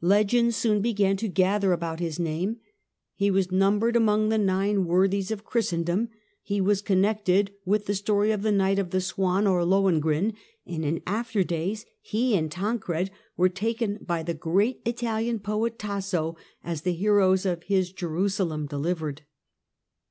Legends 0.00 0.56
soon 0.56 0.80
began 0.80 1.14
to 1.14 1.28
gather 1.28 1.70
about 1.74 2.00
his 2.00 2.18
name. 2.18 2.56
He 3.14 3.30
was 3.30 3.52
numbered 3.52 3.96
among 3.96 4.30
the" 4.30 4.38
Nine 4.54 4.86
Worthies 4.86 5.30
of 5.30 5.44
Christendom," 5.44 6.08
he 6.42 6.58
was 6.58 6.80
connected 6.80 7.52
with 7.66 7.84
the 7.84 7.94
story 7.94 8.30
of 8.30 8.40
the 8.40 8.50
Knight 8.50 8.78
of 8.78 8.92
the 8.92 9.02
Swan, 9.02 9.46
or 9.46 9.62
Lohengrin, 9.66 10.32
and 10.64 10.86
in 10.86 11.02
after 11.06 11.44
days 11.44 11.84
he 12.00 12.34
and 12.34 12.50
Tancred 12.50 13.10
were 13.36 13.50
taken 13.50 13.98
by 14.00 14.22
the 14.22 14.32
great 14.32 14.80
Italian 14.86 15.38
poet 15.38 15.78
Tasso 15.78 16.34
as 16.64 16.80
the 16.80 16.92
heroes 16.94 17.44
of 17.44 17.64
his 17.64 17.92
"Jerusalem 17.92 18.64
Delivered." 18.64 19.24